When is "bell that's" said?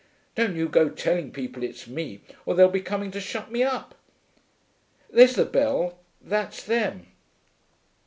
5.45-6.63